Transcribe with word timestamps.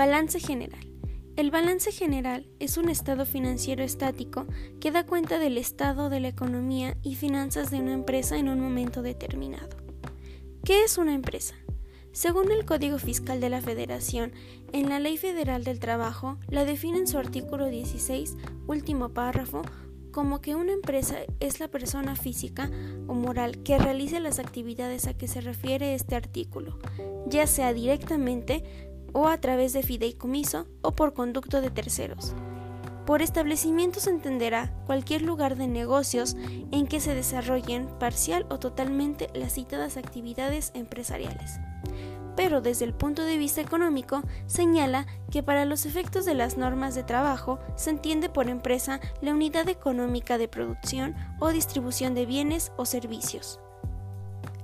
Balance 0.00 0.40
general. 0.40 0.80
El 1.36 1.50
balance 1.50 1.92
general 1.92 2.48
es 2.58 2.78
un 2.78 2.88
estado 2.88 3.26
financiero 3.26 3.84
estático 3.84 4.46
que 4.80 4.90
da 4.90 5.04
cuenta 5.04 5.38
del 5.38 5.58
estado 5.58 6.08
de 6.08 6.20
la 6.20 6.28
economía 6.28 6.96
y 7.02 7.16
finanzas 7.16 7.70
de 7.70 7.80
una 7.80 7.92
empresa 7.92 8.38
en 8.38 8.48
un 8.48 8.60
momento 8.60 9.02
determinado. 9.02 9.76
¿Qué 10.64 10.84
es 10.84 10.96
una 10.96 11.12
empresa? 11.12 11.54
Según 12.12 12.50
el 12.50 12.64
Código 12.64 12.96
Fiscal 12.98 13.42
de 13.42 13.50
la 13.50 13.60
Federación, 13.60 14.32
en 14.72 14.88
la 14.88 15.00
Ley 15.00 15.18
Federal 15.18 15.64
del 15.64 15.80
Trabajo 15.80 16.38
la 16.48 16.64
define 16.64 16.96
en 16.96 17.06
su 17.06 17.18
artículo 17.18 17.66
16, 17.66 18.38
último 18.68 19.10
párrafo, 19.10 19.60
como 20.12 20.40
que 20.40 20.54
una 20.54 20.72
empresa 20.72 21.18
es 21.40 21.60
la 21.60 21.68
persona 21.68 22.16
física 22.16 22.70
o 23.06 23.12
moral 23.12 23.62
que 23.62 23.76
realice 23.76 24.18
las 24.18 24.38
actividades 24.38 25.06
a 25.06 25.12
que 25.12 25.28
se 25.28 25.42
refiere 25.42 25.94
este 25.94 26.16
artículo, 26.16 26.78
ya 27.26 27.46
sea 27.46 27.74
directamente 27.74 28.89
o 29.12 29.28
a 29.28 29.38
través 29.38 29.72
de 29.72 29.82
fideicomiso 29.82 30.66
o 30.82 30.92
por 30.92 31.14
conducto 31.14 31.60
de 31.60 31.70
terceros. 31.70 32.34
Por 33.06 33.22
establecimiento 33.22 33.98
se 33.98 34.10
entenderá 34.10 34.72
cualquier 34.86 35.22
lugar 35.22 35.56
de 35.56 35.66
negocios 35.66 36.36
en 36.70 36.86
que 36.86 37.00
se 37.00 37.14
desarrollen 37.14 37.88
parcial 37.98 38.46
o 38.50 38.58
totalmente 38.58 39.28
las 39.34 39.54
citadas 39.54 39.96
actividades 39.96 40.70
empresariales. 40.74 41.58
Pero 42.36 42.60
desde 42.60 42.84
el 42.84 42.94
punto 42.94 43.24
de 43.24 43.36
vista 43.36 43.60
económico 43.60 44.22
señala 44.46 45.06
que 45.30 45.42
para 45.42 45.64
los 45.64 45.86
efectos 45.86 46.24
de 46.24 46.34
las 46.34 46.56
normas 46.56 46.94
de 46.94 47.02
trabajo 47.02 47.58
se 47.74 47.90
entiende 47.90 48.28
por 48.28 48.48
empresa 48.48 49.00
la 49.20 49.32
unidad 49.32 49.68
económica 49.68 50.38
de 50.38 50.48
producción 50.48 51.16
o 51.40 51.48
distribución 51.48 52.14
de 52.14 52.26
bienes 52.26 52.70
o 52.76 52.84
servicios. 52.84 53.60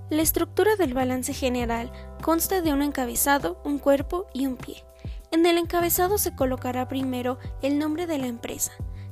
La 0.09 0.23
estructura 0.23 0.77
del 0.77 0.95
balance 0.95 1.35
general 1.35 1.91
consta 2.23 2.61
de 2.61 2.73
un 2.73 2.83
encabezado, 2.83 3.61
un 3.65 3.79
cuerpo 3.79 4.27
y 4.33 4.47
un 4.47 4.57
pie. 4.57 4.85
En 5.33 5.45
el 5.47 5.59
encabezado 5.59 6.17
se 6.17 6.35
colocará 6.37 6.87
primero 6.87 7.39
el 7.61 7.79
nombre 7.79 8.07
de 8.07 8.19
la 8.19 8.29
empresa, 8.29 8.71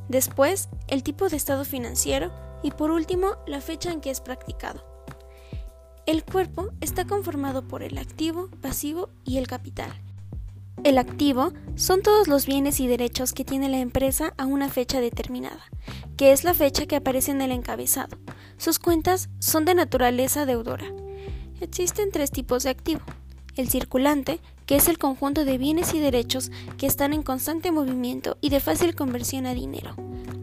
después 0.08 0.68
el 0.86 1.02
tipo 1.02 1.28
de 1.28 1.36
estado 1.36 1.64
financiero 1.64 2.32
y 2.62 2.70
por 2.70 2.92
último 2.92 3.36
la 3.48 3.60
fecha 3.60 3.90
en 3.90 4.00
que 4.00 4.10
es 4.10 4.20
practicado. 4.20 4.84
El 6.06 6.22
cuerpo 6.22 6.70
está 6.80 7.04
conformado 7.04 7.66
por 7.66 7.82
el 7.82 7.98
activo, 7.98 8.48
pasivo 8.60 9.08
y 9.24 9.38
el 9.38 9.48
capital. 9.48 9.90
El 10.84 10.98
activo 10.98 11.52
son 11.74 12.02
todos 12.02 12.28
los 12.28 12.46
bienes 12.46 12.78
y 12.78 12.86
derechos 12.86 13.32
que 13.32 13.44
tiene 13.44 13.68
la 13.68 13.78
empresa 13.78 14.32
a 14.36 14.46
una 14.46 14.68
fecha 14.68 15.00
determinada, 15.00 15.64
que 16.16 16.30
es 16.30 16.44
la 16.44 16.54
fecha 16.54 16.86
que 16.86 16.96
aparece 16.96 17.32
en 17.32 17.42
el 17.42 17.50
encabezado. 17.50 18.16
Sus 18.56 18.78
cuentas 18.78 19.28
son 19.38 19.64
de 19.64 19.74
naturaleza 19.74 20.46
deudora. 20.46 20.86
Existen 21.60 22.10
tres 22.10 22.30
tipos 22.30 22.62
de 22.62 22.70
activo. 22.70 23.02
El 23.56 23.68
circulante, 23.68 24.40
que 24.66 24.76
es 24.76 24.88
el 24.88 24.98
conjunto 24.98 25.44
de 25.44 25.58
bienes 25.58 25.94
y 25.94 26.00
derechos 26.00 26.50
que 26.78 26.86
están 26.86 27.12
en 27.12 27.22
constante 27.22 27.70
movimiento 27.72 28.36
y 28.40 28.50
de 28.50 28.60
fácil 28.60 28.94
conversión 28.94 29.46
a 29.46 29.54
dinero. 29.54 29.94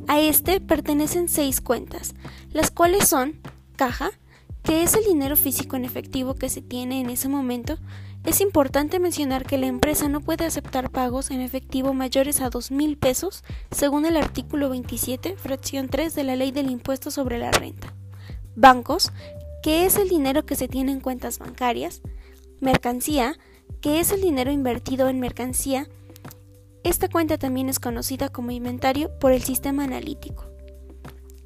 A 0.08 0.20
este 0.20 0.60
pertenecen 0.60 1.30
seis 1.30 1.62
cuentas, 1.62 2.14
las 2.52 2.72
cuales 2.72 3.08
son 3.08 3.40
caja, 3.76 4.12
que 4.64 4.84
es 4.84 4.94
el 4.94 5.04
dinero 5.04 5.36
físico 5.36 5.76
en 5.76 5.86
efectivo 5.86 6.36
que 6.36 6.50
se 6.50 6.62
tiene 6.62 7.02
en 7.02 7.10
ese 7.10 7.28
momento, 7.28 7.78
es 8.24 8.40
importante 8.40 9.00
mencionar 9.00 9.46
que 9.46 9.58
la 9.58 9.66
empresa 9.66 10.08
no 10.08 10.22
puede 10.22 10.46
aceptar 10.46 10.92
pagos 10.92 11.32
en 11.32 11.42
efectivo 11.42 11.94
mayores 11.94 12.40
a 12.42 12.52
dos 12.52 12.70
mil 12.70 12.96
pesos, 12.96 13.44
según 13.72 14.06
el 14.06 14.16
artículo 14.16 14.70
27, 14.70 15.36
fracción 15.38 15.90
3 15.90 16.14
de 16.14 16.24
la 16.24 16.36
Ley 16.36 16.52
del 16.52 16.70
Impuesto 16.70 17.10
sobre 17.10 17.40
la 17.40 17.50
Renta. 17.52 17.96
Bancos, 18.56 19.12
que 19.62 19.86
es 19.86 19.98
el 19.98 20.10
dinero 20.10 20.46
que 20.46 20.56
se 20.56 20.68
tiene 20.68 20.92
en 20.92 21.00
cuentas 21.00 21.40
bancarias. 21.40 22.02
Mercancía, 22.60 23.38
que 23.82 24.00
es 24.00 24.12
el 24.12 24.22
dinero 24.22 24.52
invertido 24.52 25.08
en 25.10 25.20
mercancía. 25.20 25.88
Esta 26.84 27.10
cuenta 27.10 27.38
también 27.38 27.70
es 27.70 27.80
conocida 27.80 28.30
como 28.30 28.52
inventario 28.52 29.12
por 29.20 29.32
el 29.32 29.44
sistema 29.44 29.84
analítico. 29.84 30.46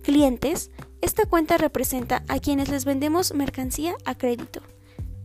Clientes, 0.02 0.72
esta 1.02 1.26
cuenta 1.26 1.58
representa 1.58 2.24
a 2.28 2.40
quienes 2.40 2.70
les 2.70 2.86
vendemos 2.86 3.34
mercancía 3.34 3.96
a 4.06 4.16
crédito. 4.16 4.62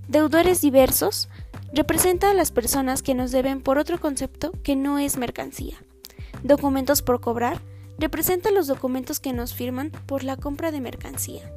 Deudores 0.08 0.60
diversos 0.60 1.28
representa 1.72 2.30
a 2.30 2.34
las 2.34 2.50
personas 2.50 3.02
que 3.02 3.14
nos 3.14 3.30
deben 3.30 3.60
por 3.62 3.78
otro 3.78 4.00
concepto 4.00 4.52
que 4.64 4.74
no 4.74 4.98
es 4.98 5.16
mercancía. 5.16 5.76
Documentos 6.42 7.02
por 7.02 7.20
cobrar 7.20 7.60
representa 7.98 8.50
los 8.50 8.66
documentos 8.66 9.20
que 9.20 9.32
nos 9.32 9.54
firman 9.54 9.90
por 10.06 10.24
la 10.24 10.36
compra 10.36 10.72
de 10.72 10.80
mercancía. 10.80 11.52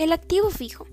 El 0.00 0.12
activo 0.12 0.48
fijo, 0.48 0.86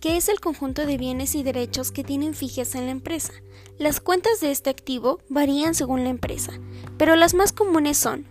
que 0.00 0.18
es 0.18 0.28
el 0.28 0.38
conjunto 0.38 0.84
de 0.84 0.98
bienes 0.98 1.34
y 1.34 1.42
derechos 1.42 1.92
que 1.92 2.04
tienen 2.04 2.34
fijeza 2.34 2.78
en 2.78 2.84
la 2.84 2.90
empresa. 2.90 3.32
Las 3.78 4.00
cuentas 4.00 4.38
de 4.42 4.50
este 4.50 4.68
activo 4.68 5.18
varían 5.30 5.74
según 5.74 6.04
la 6.04 6.10
empresa, 6.10 6.52
pero 6.98 7.16
las 7.16 7.32
más 7.32 7.52
comunes 7.52 7.96
son 7.96 8.26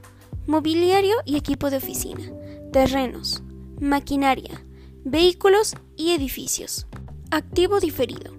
mobiliario 0.46 1.16
y 1.26 1.36
equipo 1.36 1.72
de 1.72 1.78
oficina, 1.78 2.32
terrenos, 2.72 3.42
maquinaria, 3.80 4.64
Vehículos 5.04 5.74
y 5.98 6.12
edificios. 6.12 6.86
Activo 7.32 7.80
diferido. 7.80 8.36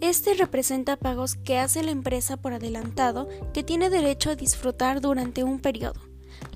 Este 0.00 0.34
representa 0.34 0.96
pagos 0.96 1.36
que 1.36 1.58
hace 1.58 1.84
la 1.84 1.92
empresa 1.92 2.36
por 2.36 2.52
adelantado 2.52 3.28
que 3.54 3.62
tiene 3.62 3.90
derecho 3.90 4.30
a 4.30 4.34
disfrutar 4.34 5.00
durante 5.00 5.44
un 5.44 5.60
periodo. 5.60 6.00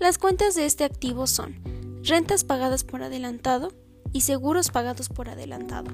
Las 0.01 0.19
cuentas 0.19 0.57
de 0.57 0.67
este 0.67 0.83
activo 0.83 1.29
son 1.29 1.61
rentas 2.03 2.43
pagadas 2.43 2.83
por 2.83 3.05
adelantado 3.05 3.71
y 4.13 4.23
seguros 4.23 4.71
pagados 4.71 5.09
por 5.09 5.29
adelantado. 5.29 5.91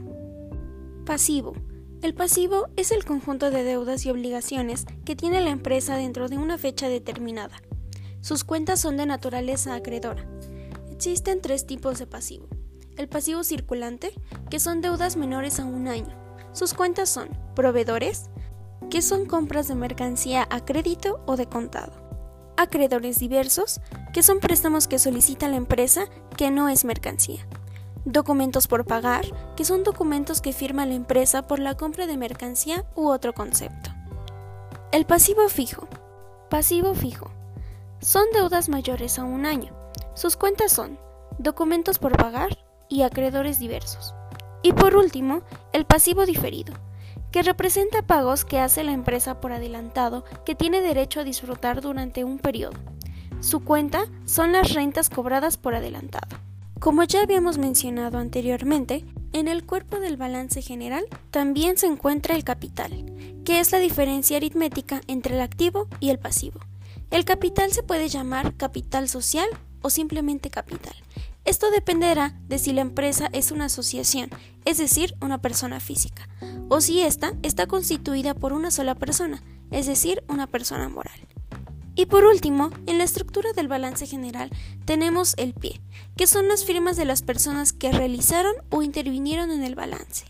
Pasivo. 1.05 1.55
El 2.03 2.15
pasivo 2.15 2.69
es 2.77 2.93
el 2.93 3.05
conjunto 3.05 3.51
de 3.51 3.65
deudas 3.65 4.07
y 4.07 4.11
obligaciones 4.11 4.87
que 5.05 5.17
tiene 5.17 5.41
la 5.41 5.51
empresa 5.51 5.97
dentro 5.97 6.29
de 6.29 6.39
una 6.39 6.59
fecha 6.59 6.89
determinada. 6.89 7.57
Sus 8.21 8.45
cuentas 8.45 8.81
son 8.81 8.97
de 8.97 9.07
naturaleza 9.07 9.75
acreedora. 9.75 10.25
Existen 10.91 11.41
tres 11.41 11.67
tipos 11.67 11.99
de 11.99 12.07
pasivo 12.07 12.49
el 12.99 13.09
pasivo 13.09 13.45
circulante, 13.45 14.13
que 14.51 14.61
son 14.61 14.81
deudas 14.81 15.17
menores 15.17 15.61
a 15.61 15.65
un 15.65 15.89
año. 15.89 16.15
Sus 16.53 16.75
cuentas 16.75 17.09
son 17.09 17.29
proveedores, 17.55 18.29
que 18.91 19.03
son 19.03 19.25
compras 19.25 19.69
de 19.69 19.77
mercancía 19.77 20.47
a 20.51 20.65
crédito 20.65 21.21
o 21.27 21.37
de 21.37 21.47
contado. 21.47 21.93
Acreedores 22.57 23.21
diversos, 23.21 23.81
que 24.13 24.25
son 24.25 24.41
préstamos 24.41 24.89
que 24.89 24.99
solicita 24.99 25.49
la 25.49 25.57
empresa 25.57 26.07
que 26.37 26.51
no 26.51 26.69
es 26.69 26.85
mercancía. 26.85 27.47
Documentos 28.11 28.69
por 28.69 28.87
pagar, 28.87 29.27
que 29.55 29.67
son 29.67 29.85
documentos 29.85 30.41
que 30.41 30.55
firma 30.55 30.87
la 30.87 30.95
empresa 30.95 31.47
por 31.47 31.59
la 31.59 31.77
compra 31.77 32.07
de 32.07 32.17
mercancía 32.17 32.87
u 32.95 33.09
otro 33.09 33.35
concepto. 33.35 33.91
El 34.93 35.05
pasivo 35.05 35.47
fijo. 35.51 35.89
Pasivo 36.49 36.95
fijo. 36.95 37.31
Son 38.01 38.25
deudas 38.33 38.71
mayores 38.71 39.19
a 39.19 39.25
un 39.25 39.45
año. 39.45 39.75
Sus 40.15 40.39
cuentas 40.39 40.73
son 40.73 40.99
documentos 41.39 41.99
por 41.99 42.17
pagar, 42.17 42.57
y 42.89 43.03
acreedores 43.03 43.59
diversos. 43.59 44.15
Y 44.63 44.73
por 44.73 44.97
último, 44.97 45.43
el 45.75 45.85
pasivo 45.85 46.25
diferido, 46.25 46.73
que 47.31 47.43
representa 47.43 48.01
pagos 48.01 48.47
que 48.47 48.59
hace 48.59 48.85
la 48.85 48.93
empresa 48.93 49.39
por 49.39 49.53
adelantado 49.53 50.25
que 50.47 50.55
tiene 50.55 50.81
derecho 50.81 51.21
a 51.21 51.25
disfrutar 51.25 51.83
durante 51.83 52.25
un 52.25 52.39
periodo. 52.39 52.79
Su 53.41 53.63
cuenta 53.63 54.07
son 54.25 54.53
las 54.53 54.73
rentas 54.73 55.11
cobradas 55.11 55.59
por 55.59 55.75
adelantado. 55.75 56.48
Como 56.81 57.05
ya 57.05 57.23
habíamos 57.23 57.59
mencionado 57.59 58.19
anteriormente, 58.19 59.05
en 59.33 59.49
el 59.49 59.65
cuerpo 59.65 60.01
del 60.01 60.17
balance 60.17 60.63
general 60.63 61.05
también 61.31 61.77
se 61.77 61.87
encuentra 61.87 62.35
el 62.35 62.45
capital, 62.45 62.93
que 63.45 63.61
es 63.61 63.73
la 63.73 63.79
diferencia 63.79 64.37
aritmética 64.37 65.01
entre 65.07 65.35
el 65.35 65.41
activo 65.41 65.89
y 66.01 66.11
el 66.11 66.19
pasivo. 66.19 66.61
El 67.11 67.25
capital 67.25 67.73
se 67.73 67.83
puede 67.83 68.09
llamar 68.09 68.57
capital 68.57 69.09
social 69.09 69.49
o 69.83 69.91
simplemente 69.91 70.51
capital, 70.51 70.95
esto 71.49 71.71
dependerá 71.71 72.39
de 72.47 72.59
si 72.59 72.75
la 72.75 72.83
empresa 72.83 73.31
es 73.33 73.53
una 73.53 73.65
asociación, 73.65 74.29
es 74.67 74.77
decir, 74.77 75.15
una 75.23 75.41
persona 75.41 75.81
física, 75.81 76.29
o 76.69 76.83
si 76.83 77.01
ésta 77.01 77.33
está 77.43 77.67
constituida 77.67 78.35
por 78.35 78.53
una 78.53 78.71
sola 78.71 78.95
persona, 78.95 79.43
es 79.71 79.87
decir, 79.87 80.23
una 80.29 80.47
persona 80.47 80.91
moral. 80.91 81.19
Y 81.99 82.07
por 82.07 82.25
último, 82.25 82.71
en 82.87 82.99
la 82.99 83.03
estructura 83.03 83.53
del 83.55 83.67
balance 83.67 84.07
general 84.07 84.51
tenemos 84.85 85.35
el 85.37 85.53
pie, 85.53 85.81
que 86.17 86.29
son 86.29 86.47
las 86.47 86.65
firmas 86.65 86.97
de 86.97 87.05
las 87.05 87.23
personas 87.23 87.73
que 87.73 87.91
realizaron 87.91 88.55
o 88.71 88.83
intervinieron 88.83 89.51
en 89.51 89.65
el 89.65 89.75
balance. 89.75 90.27